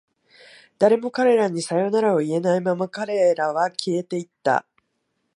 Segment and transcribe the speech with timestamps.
[0.79, 4.65] 誰も彼らにさよならを言えないまま、彼らは消えていった。